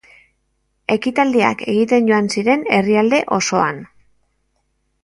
Ekitaldiak 0.95 1.61
egiten 1.75 2.09
joan 2.13 2.33
ziren 2.37 2.67
herrialde 2.79 3.21
osoan. 3.39 3.87